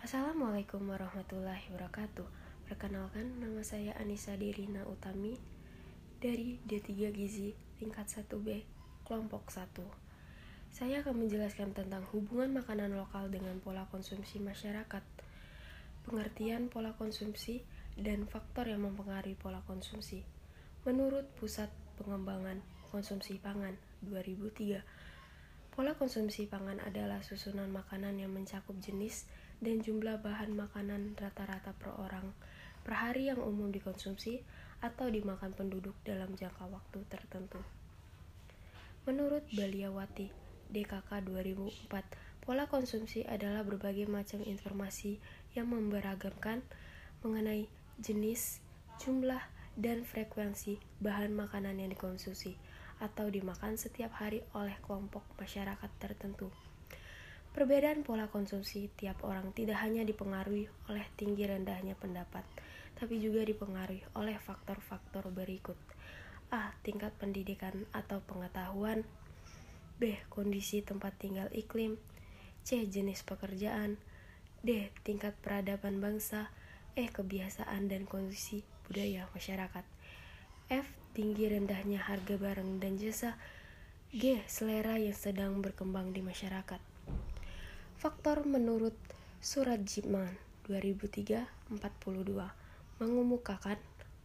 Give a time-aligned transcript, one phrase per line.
[0.00, 2.24] Assalamualaikum warahmatullahi wabarakatuh.
[2.64, 5.36] Perkenalkan, nama saya Anissa Dirina Utami
[6.24, 8.64] dari D3 Gizi tingkat 1B,
[9.04, 9.76] kelompok 1.
[10.72, 15.04] Saya akan menjelaskan tentang hubungan makanan lokal dengan pola konsumsi masyarakat,
[16.08, 17.60] pengertian pola konsumsi,
[18.00, 20.24] dan faktor yang mempengaruhi pola konsumsi.
[20.88, 21.68] Menurut Pusat
[22.00, 23.76] Pengembangan Konsumsi Pangan
[24.08, 24.80] 2003,
[25.76, 29.28] pola konsumsi pangan adalah susunan makanan yang mencakup jenis
[29.60, 32.32] dan jumlah bahan makanan rata-rata per orang
[32.80, 34.40] per hari yang umum dikonsumsi
[34.80, 37.60] atau dimakan penduduk dalam jangka waktu tertentu.
[39.04, 40.32] Menurut Baliawati,
[40.72, 45.20] DKK 2004, pola konsumsi adalah berbagai macam informasi
[45.52, 46.64] yang memberagamkan
[47.20, 47.68] mengenai
[48.00, 48.64] jenis,
[48.96, 49.44] jumlah,
[49.76, 52.56] dan frekuensi bahan makanan yang dikonsumsi
[53.00, 56.52] atau dimakan setiap hari oleh kelompok masyarakat tertentu.
[57.50, 62.46] Perbedaan pola konsumsi tiap orang tidak hanya dipengaruhi oleh tinggi rendahnya pendapat,
[62.94, 65.74] tapi juga dipengaruhi oleh faktor-faktor berikut.
[66.50, 66.74] A.
[66.86, 69.06] Tingkat pendidikan atau pengetahuan.
[69.98, 70.18] B.
[70.30, 71.98] Kondisi tempat tinggal iklim.
[72.66, 72.86] C.
[72.86, 73.98] Jenis pekerjaan.
[74.62, 74.90] D.
[75.06, 76.50] Tingkat peradaban bangsa.
[76.98, 77.06] E.
[77.06, 79.86] Kebiasaan dan kondisi budaya masyarakat.
[80.70, 80.86] F.
[81.14, 83.38] Tinggi rendahnya harga barang dan jasa.
[84.10, 84.42] G.
[84.50, 86.89] Selera yang sedang berkembang di masyarakat.
[88.00, 88.96] Faktor menurut
[89.44, 90.32] Surat Jiman
[90.64, 91.44] 2003-42
[92.96, 93.76] mengemukakan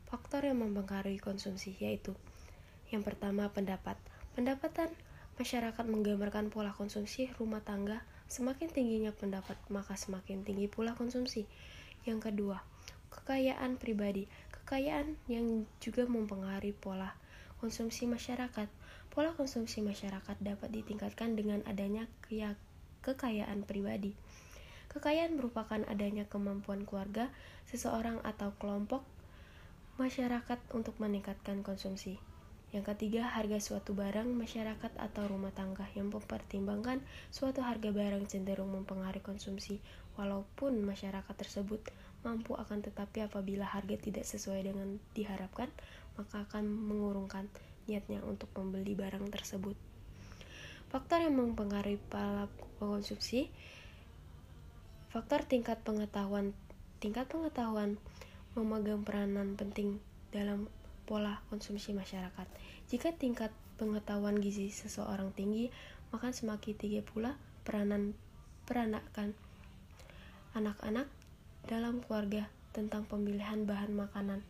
[0.07, 2.15] faktor yang mempengaruhi konsumsi yaitu
[2.95, 3.99] yang pertama pendapat.
[4.31, 4.87] Pendapatan
[5.35, 7.99] masyarakat menggambarkan pola konsumsi rumah tangga
[8.31, 11.43] semakin tingginya pendapat maka semakin tinggi pula konsumsi.
[12.07, 12.63] Yang kedua,
[13.11, 14.31] kekayaan pribadi.
[14.55, 17.11] Kekayaan yang juga mempengaruhi pola
[17.59, 18.71] konsumsi masyarakat.
[19.11, 22.07] Pola konsumsi masyarakat dapat ditingkatkan dengan adanya
[23.05, 24.17] kekayaan pribadi.
[24.89, 27.29] Kekayaan merupakan adanya kemampuan keluarga,
[27.69, 29.05] seseorang atau kelompok
[30.01, 32.17] masyarakat untuk meningkatkan konsumsi.
[32.73, 36.99] Yang ketiga, harga suatu barang masyarakat atau rumah tangga yang mempertimbangkan
[37.31, 39.79] suatu harga barang cenderung mempengaruhi konsumsi,
[40.19, 41.79] walaupun masyarakat tersebut
[42.25, 45.69] mampu akan tetapi apabila harga tidak sesuai dengan diharapkan,
[46.17, 47.47] maka akan mengurungkan
[47.85, 49.94] niatnya untuk membeli barang tersebut.
[50.95, 52.47] Faktor yang mempengaruhi pola
[52.79, 53.51] konsumsi
[55.11, 56.55] Faktor tingkat pengetahuan
[57.03, 57.99] Tingkat pengetahuan
[58.55, 59.99] memegang peranan penting
[60.31, 60.71] dalam
[61.03, 62.47] pola konsumsi masyarakat.
[62.87, 65.67] Jika tingkat pengetahuan gizi seseorang tinggi,
[66.15, 67.35] maka semakin tinggi pula
[67.67, 68.15] peranan
[68.63, 69.35] peranakan
[70.55, 71.11] anak-anak
[71.67, 74.47] dalam keluarga tentang pemilihan bahan makanan.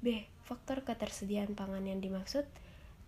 [0.00, 0.24] B.
[0.48, 2.48] Faktor ketersediaan pangan yang dimaksud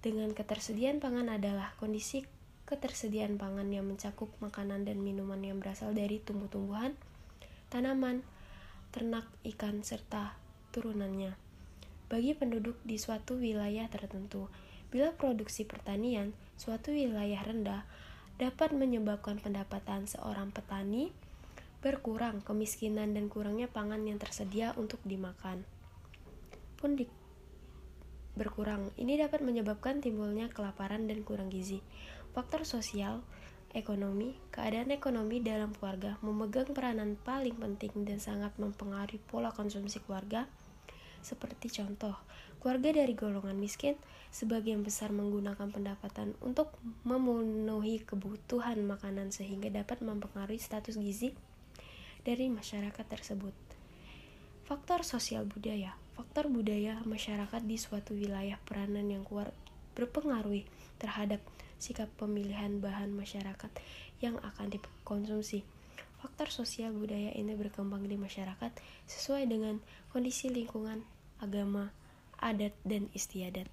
[0.08, 2.24] dengan ketersediaan pangan adalah kondisi
[2.64, 6.96] ketersediaan pangan yang mencakup makanan dan minuman yang berasal dari tumbuh-tumbuhan,
[7.69, 8.24] tanaman,
[8.88, 10.32] ternak, ikan, serta
[10.72, 11.36] turunannya.
[12.08, 14.48] Bagi penduduk di suatu wilayah tertentu,
[14.88, 17.84] bila produksi pertanian suatu wilayah rendah
[18.41, 21.12] dapat menyebabkan pendapatan seorang petani
[21.84, 25.68] berkurang, kemiskinan dan kurangnya pangan yang tersedia untuk dimakan
[26.78, 27.10] pun di
[28.38, 28.94] berkurang.
[28.94, 31.82] Ini dapat menyebabkan timbulnya kelaparan dan kurang gizi.
[32.31, 33.26] Faktor sosial,
[33.76, 40.47] ekonomi, keadaan ekonomi dalam keluarga memegang peranan paling penting dan sangat mempengaruhi pola konsumsi keluarga.
[41.21, 42.15] Seperti contoh,
[42.62, 43.98] keluarga dari golongan miskin
[44.31, 46.72] sebagian besar menggunakan pendapatan untuk
[47.03, 51.34] memenuhi kebutuhan makanan sehingga dapat mempengaruhi status gizi
[52.22, 53.56] dari masyarakat tersebut.
[54.69, 59.54] Faktor sosial budaya Faktor budaya masyarakat di suatu wilayah peranan yang kuat
[59.94, 60.66] berpengaruh
[60.98, 61.38] terhadap
[61.78, 63.70] sikap pemilihan bahan masyarakat
[64.18, 65.62] yang akan dikonsumsi.
[66.18, 68.74] Faktor sosial budaya ini berkembang di masyarakat
[69.06, 69.78] sesuai dengan
[70.10, 71.06] kondisi lingkungan,
[71.38, 71.94] agama,
[72.42, 73.70] adat, dan istiadat.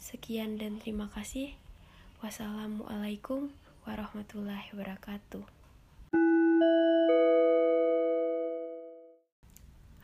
[0.00, 1.52] Sekian dan terima kasih.
[2.24, 3.52] Wassalamualaikum
[3.84, 5.44] warahmatullahi wabarakatuh.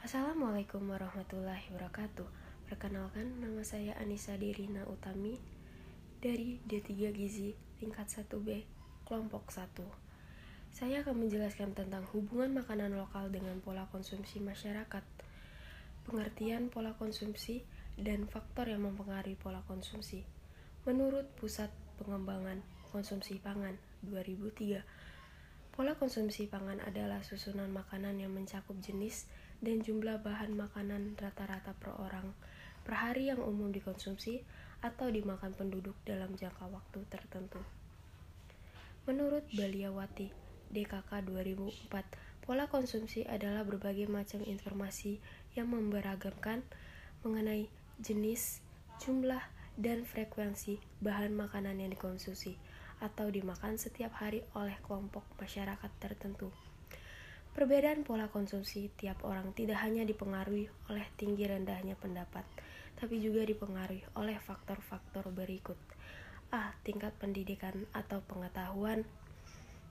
[0.07, 2.31] Assalamualaikum warahmatullahi wabarakatuh.
[2.71, 5.35] Perkenalkan, nama saya Anissa Dirina Utami
[6.23, 8.63] dari D3 Gizi tingkat 1B,
[9.03, 9.67] kelompok 1.
[10.71, 15.03] Saya akan menjelaskan tentang hubungan makanan lokal dengan pola konsumsi masyarakat,
[16.07, 17.67] pengertian pola konsumsi,
[17.99, 20.23] dan faktor yang mempengaruhi pola konsumsi.
[20.87, 22.63] Menurut Pusat Pengembangan
[22.95, 23.75] Konsumsi Pangan
[24.07, 24.87] 2003,
[25.75, 29.27] pola konsumsi pangan adalah susunan makanan yang mencakup jenis,
[29.65, 32.33] dan jumlah bahan makanan rata-rata per orang
[32.87, 34.47] per hari yang umum dikonsumsi
[34.79, 37.59] atau dimakan penduduk dalam jangka waktu tertentu.
[39.11, 40.31] Menurut Baliawati,
[40.71, 42.47] DKK 2004.
[42.47, 45.19] Pola konsumsi adalah berbagai macam informasi
[45.59, 46.63] yang memberagamkan
[47.27, 47.67] mengenai
[47.99, 48.63] jenis,
[49.03, 49.43] jumlah,
[49.75, 52.55] dan frekuensi bahan makanan yang dikonsumsi
[53.03, 56.49] atau dimakan setiap hari oleh kelompok masyarakat tertentu.
[57.57, 62.45] Perbedaan pola konsumsi tiap orang tidak hanya dipengaruhi oleh tinggi rendahnya pendapat,
[63.01, 65.81] tapi juga dipengaruhi oleh faktor-faktor berikut.
[66.53, 66.77] A.
[66.85, 69.09] Tingkat pendidikan atau pengetahuan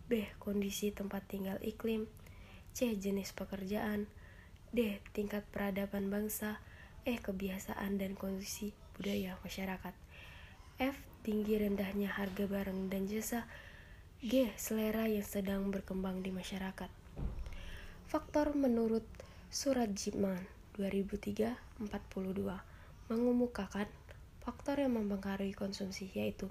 [0.06, 0.30] B.
[0.38, 2.06] Kondisi tempat tinggal iklim
[2.78, 2.94] C.
[3.02, 4.06] Jenis pekerjaan
[4.70, 5.02] D.
[5.18, 6.62] Tingkat peradaban bangsa
[7.02, 7.18] E.
[7.18, 9.98] Kebiasaan dan kondisi budaya masyarakat
[10.78, 11.02] F.
[11.26, 13.50] Tinggi rendahnya harga barang dan jasa
[14.22, 14.54] G.
[14.54, 17.05] Selera yang sedang berkembang di masyarakat
[18.06, 19.02] Faktor menurut
[19.50, 20.38] Surat Jiman
[20.78, 21.90] 2003-42
[23.10, 23.90] mengemukakan
[24.46, 26.46] faktor yang mempengaruhi konsumsi yaitu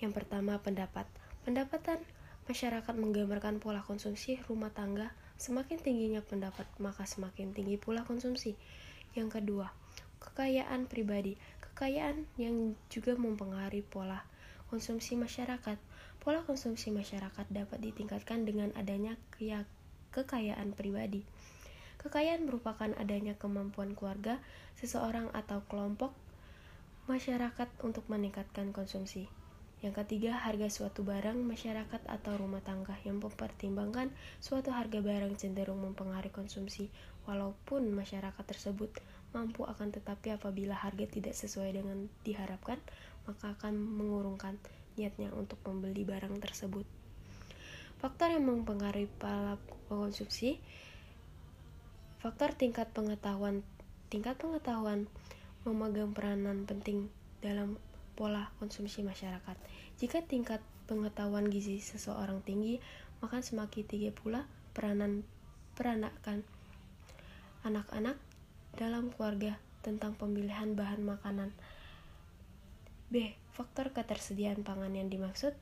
[0.00, 1.04] yang pertama pendapat.
[1.44, 2.00] Pendapatan
[2.48, 8.56] masyarakat menggambarkan pola konsumsi rumah tangga semakin tingginya pendapat maka semakin tinggi pula konsumsi.
[9.12, 9.68] Yang kedua,
[10.24, 11.36] kekayaan pribadi.
[11.60, 14.24] Kekayaan yang juga mempengaruhi pola
[14.72, 15.76] konsumsi masyarakat.
[16.24, 19.20] Pola konsumsi masyarakat dapat ditingkatkan dengan adanya
[20.10, 21.22] kekayaan pribadi.
[22.00, 24.40] Kekayaan merupakan adanya kemampuan keluarga,
[24.80, 26.16] seseorang atau kelompok
[27.06, 29.28] masyarakat untuk meningkatkan konsumsi.
[29.80, 35.80] Yang ketiga, harga suatu barang masyarakat atau rumah tangga yang mempertimbangkan suatu harga barang cenderung
[35.80, 36.92] mempengaruhi konsumsi
[37.24, 38.92] walaupun masyarakat tersebut
[39.32, 42.76] mampu akan tetapi apabila harga tidak sesuai dengan diharapkan
[43.24, 44.60] maka akan mengurungkan
[45.00, 46.99] niatnya untuk membeli barang tersebut.
[48.00, 49.60] Faktor yang mempengaruhi pola
[49.92, 50.56] konsumsi
[52.24, 53.60] Faktor tingkat pengetahuan
[54.08, 55.06] Tingkat pengetahuan
[55.68, 57.12] memegang peranan penting
[57.44, 57.76] dalam
[58.16, 59.56] pola konsumsi masyarakat.
[60.00, 62.80] Jika tingkat pengetahuan gizi seseorang tinggi,
[63.20, 65.22] maka semakin tinggi pula peranan
[65.76, 66.42] peranakan
[67.62, 68.16] anak-anak
[68.74, 71.52] dalam keluarga tentang pemilihan bahan makanan.
[73.12, 73.36] B.
[73.52, 75.52] Faktor ketersediaan pangan yang dimaksud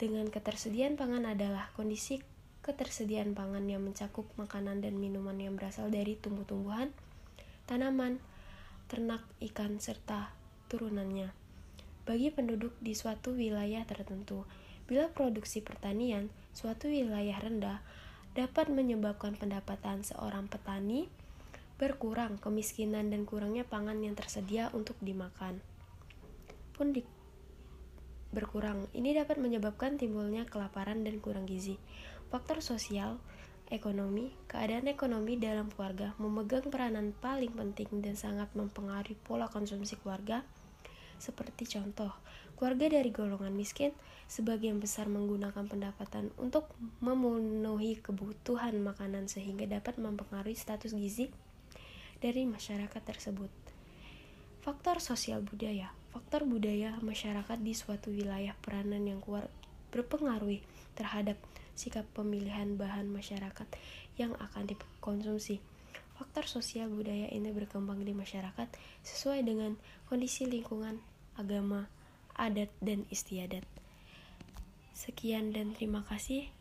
[0.00, 2.24] dengan ketersediaan pangan adalah kondisi
[2.64, 6.88] ketersediaan pangan yang mencakup makanan dan minuman yang berasal dari tumbuh-tumbuhan,
[7.68, 8.16] tanaman,
[8.88, 10.32] ternak, ikan, serta
[10.72, 11.28] turunannya.
[12.08, 14.48] Bagi penduduk di suatu wilayah tertentu,
[14.88, 17.84] bila produksi pertanian suatu wilayah rendah
[18.32, 21.12] dapat menyebabkan pendapatan seorang petani
[21.76, 25.60] berkurang, kemiskinan dan kurangnya pangan yang tersedia untuk dimakan
[26.80, 27.04] pun di
[28.30, 28.86] berkurang.
[28.94, 31.78] Ini dapat menyebabkan timbulnya kelaparan dan kurang gizi.
[32.30, 33.18] Faktor sosial,
[33.70, 40.46] ekonomi, keadaan ekonomi dalam keluarga memegang peranan paling penting dan sangat mempengaruhi pola konsumsi keluarga.
[41.20, 42.14] Seperti contoh,
[42.58, 43.92] keluarga dari golongan miskin
[44.30, 46.70] sebagian besar menggunakan pendapatan untuk
[47.02, 51.34] memenuhi kebutuhan makanan sehingga dapat mempengaruhi status gizi
[52.22, 53.52] dari masyarakat tersebut.
[54.60, 59.46] Faktor sosial budaya Faktor budaya masyarakat di suatu wilayah peranan yang kuat
[59.94, 60.58] berpengaruh
[60.98, 61.38] terhadap
[61.78, 63.66] sikap pemilihan bahan masyarakat
[64.18, 65.62] yang akan dikonsumsi.
[66.18, 68.68] Faktor sosial budaya ini berkembang di masyarakat
[69.06, 71.00] sesuai dengan kondisi lingkungan,
[71.38, 71.88] agama,
[72.36, 73.64] adat, dan istiadat.
[74.92, 76.52] Sekian dan terima kasih.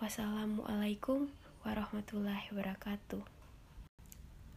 [0.00, 1.28] Wassalamualaikum
[1.68, 3.20] warahmatullahi wabarakatuh.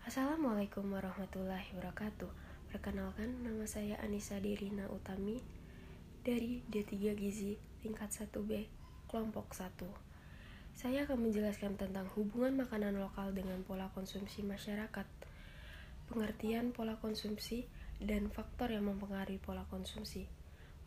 [0.07, 2.46] Assalamualaikum warahmatullahi wabarakatuh.
[2.67, 5.39] Perkenalkan, nama saya Anissa Dirina Utami
[6.19, 8.67] dari D3 Gizi tingkat 1B,
[9.07, 9.87] kelompok 1.
[10.75, 15.07] Saya akan menjelaskan tentang hubungan makanan lokal dengan pola konsumsi masyarakat,
[16.11, 17.63] pengertian pola konsumsi,
[18.03, 20.27] dan faktor yang mempengaruhi pola konsumsi.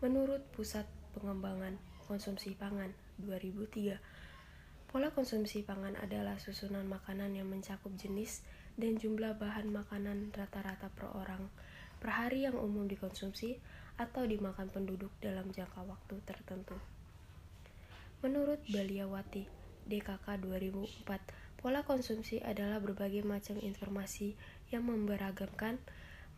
[0.04, 0.84] Menurut Pusat
[1.16, 2.92] Pengembangan Konsumsi Pangan
[3.24, 3.96] 2003,
[4.92, 8.44] pola konsumsi pangan adalah susunan makanan yang mencakup jenis
[8.76, 11.48] dan jumlah bahan makanan rata-rata per orang
[12.00, 13.60] per hari yang umum dikonsumsi
[14.00, 16.80] atau dimakan penduduk dalam jangka waktu tertentu.
[18.24, 19.44] Menurut Baliawati,
[19.84, 24.32] DKK 2004, pola konsumsi adalah berbagai macam informasi
[24.72, 25.76] yang memberagamkan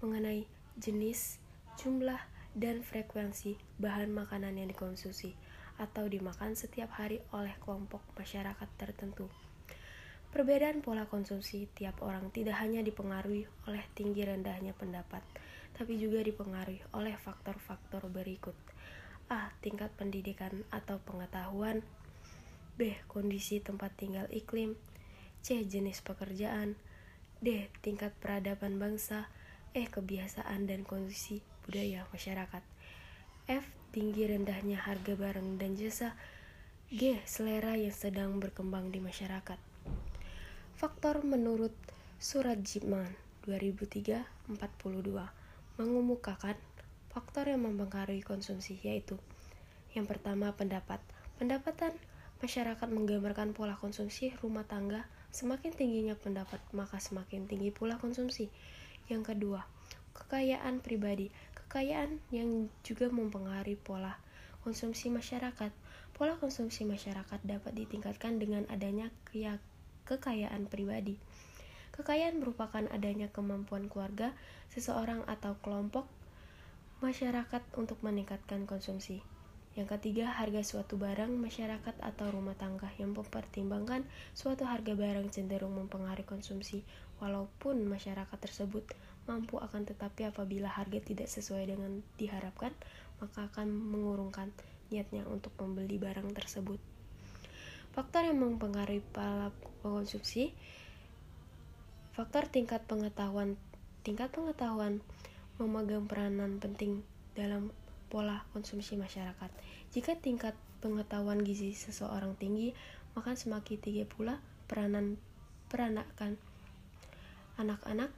[0.03, 1.39] mengenai jenis,
[1.79, 2.19] jumlah,
[2.53, 5.33] dan frekuensi bahan makanan yang dikonsumsi
[5.81, 9.31] atau dimakan setiap hari oleh kelompok masyarakat tertentu.
[10.33, 15.21] Perbedaan pola konsumsi tiap orang tidak hanya dipengaruhi oleh tinggi rendahnya pendapat,
[15.77, 18.57] tapi juga dipengaruhi oleh faktor-faktor berikut.
[19.29, 19.53] A.
[19.61, 21.85] Tingkat pendidikan atau pengetahuan
[22.81, 22.97] B.
[23.13, 24.73] Kondisi tempat tinggal iklim
[25.45, 25.69] C.
[25.69, 26.81] Jenis pekerjaan
[27.45, 27.69] D.
[27.85, 29.29] Tingkat peradaban bangsa
[29.77, 29.85] E.
[29.85, 32.65] Kebiasaan dan kondisi budaya masyarakat
[33.53, 33.69] F.
[33.93, 36.17] Tinggi rendahnya harga barang dan jasa
[36.89, 37.21] G.
[37.29, 39.72] Selera yang sedang berkembang di masyarakat.
[40.83, 41.71] Faktor menurut
[42.19, 43.07] Surat Jiman
[43.47, 44.19] 2003-42
[45.79, 46.59] mengemukakan
[47.07, 49.15] faktor yang mempengaruhi konsumsi yaitu
[49.95, 50.99] yang pertama pendapat.
[51.39, 51.95] Pendapatan
[52.43, 55.07] masyarakat menggambarkan pola konsumsi rumah tangga.
[55.31, 58.51] Semakin tingginya pendapat, maka semakin tinggi pula konsumsi.
[59.07, 59.63] Yang kedua,
[60.19, 61.31] kekayaan pribadi.
[61.63, 64.19] Kekayaan yang juga mempengaruhi pola
[64.67, 65.71] konsumsi masyarakat.
[66.11, 69.15] Pola konsumsi masyarakat dapat ditingkatkan dengan adanya
[70.09, 71.19] kekayaan pribadi.
[71.93, 74.33] Kekayaan merupakan adanya kemampuan keluarga,
[74.73, 76.09] seseorang atau kelompok
[77.05, 79.21] masyarakat untuk meningkatkan konsumsi.
[79.73, 84.05] Yang ketiga, harga suatu barang masyarakat atau rumah tangga yang mempertimbangkan
[84.37, 86.85] suatu harga barang cenderung mempengaruhi konsumsi,
[87.21, 88.85] walaupun masyarakat tersebut
[89.25, 92.75] mampu akan tetapi apabila harga tidak sesuai dengan diharapkan,
[93.23, 94.53] maka akan mengurungkan
[94.93, 96.77] niatnya untuk membeli barang tersebut.
[97.93, 99.53] Faktor yang mempengaruhi pola
[99.85, 100.57] konsumsi
[102.17, 103.61] Faktor tingkat pengetahuan
[104.01, 105.05] tingkat pengetahuan
[105.61, 107.05] memegang peranan penting
[107.37, 107.71] dalam
[108.13, 109.49] pola konsumsi masyarakat.
[109.93, 110.53] Jika tingkat
[110.85, 112.77] pengetahuan gizi seseorang tinggi,
[113.17, 115.17] maka semakin tinggi pula peranan
[115.73, 116.37] peranakan
[117.57, 118.13] anak-anak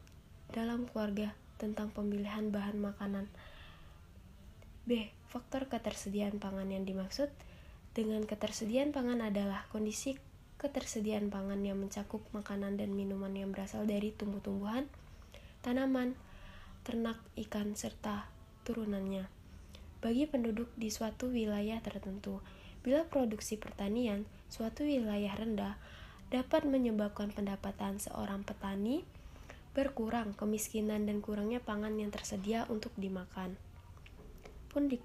[0.50, 3.26] dalam keluarga tentang pemilihan bahan makanan.
[4.86, 5.10] B.
[5.30, 7.30] Faktor ketersediaan pangan yang dimaksud
[7.94, 10.18] dengan ketersediaan pangan adalah kondisi
[10.58, 14.90] ketersediaan pangan yang mencakup makanan dan minuman yang berasal dari tumbuh-tumbuhan,
[15.62, 16.18] tanaman,
[16.82, 18.26] ternak, ikan, serta
[18.66, 19.30] turunannya.
[20.02, 22.42] Bagi penduduk di suatu wilayah tertentu,
[22.82, 25.78] bila produksi pertanian suatu wilayah rendah
[26.28, 29.06] dapat menyebabkan pendapatan seorang petani
[29.72, 33.54] berkurang, kemiskinan dan kurangnya pangan yang tersedia untuk dimakan
[34.74, 34.98] pun di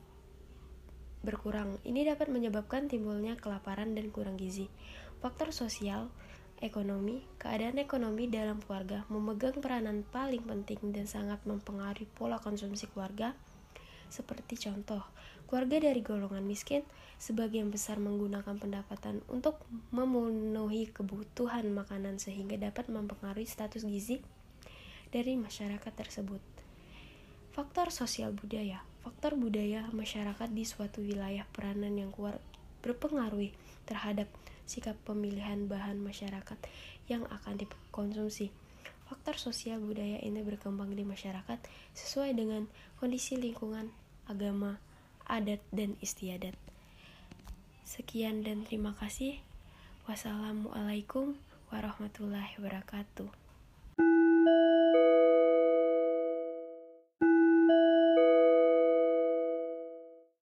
[1.22, 1.80] berkurang.
[1.84, 4.72] Ini dapat menyebabkan timbulnya kelaparan dan kurang gizi.
[5.20, 6.08] Faktor sosial,
[6.64, 13.36] ekonomi, keadaan ekonomi dalam keluarga memegang peranan paling penting dan sangat mempengaruhi pola konsumsi keluarga.
[14.10, 15.04] Seperti contoh,
[15.46, 16.82] keluarga dari golongan miskin
[17.20, 19.60] sebagian besar menggunakan pendapatan untuk
[19.92, 24.24] memenuhi kebutuhan makanan sehingga dapat mempengaruhi status gizi
[25.12, 26.42] dari masyarakat tersebut.
[27.54, 32.40] Faktor sosial budaya Faktor budaya masyarakat di suatu wilayah peranan yang kuat
[32.84, 33.52] berpengaruh
[33.88, 34.28] terhadap
[34.70, 36.60] sikap pemilihan bahan masyarakat
[37.10, 38.54] yang akan dikonsumsi.
[39.10, 41.58] Faktor sosial budaya ini berkembang di masyarakat
[41.98, 42.70] sesuai dengan
[43.02, 43.90] kondisi lingkungan,
[44.30, 44.78] agama,
[45.26, 46.54] adat, dan istiadat.
[47.82, 49.42] Sekian dan terima kasih.
[50.06, 51.34] Wassalamualaikum
[51.74, 53.49] warahmatullahi wabarakatuh.